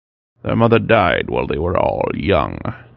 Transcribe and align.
Their 0.41 0.55
mother 0.55 0.79
died 0.79 1.29
while 1.29 1.45
they 1.45 1.59
were 1.59 1.77
all 1.77 2.09
young. 2.15 2.57